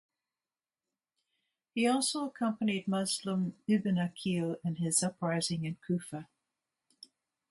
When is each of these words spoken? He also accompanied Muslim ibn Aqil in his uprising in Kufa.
He 1.75 1.85
also 1.87 2.25
accompanied 2.25 2.87
Muslim 2.87 3.53
ibn 3.67 3.97
Aqil 3.99 4.57
in 4.65 4.77
his 4.77 5.03
uprising 5.03 5.63
in 5.63 5.77
Kufa. 5.85 6.27